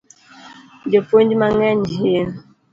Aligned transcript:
Jopuonj 0.91 1.29
mang'eny 1.39 1.81
hin 2.01 2.27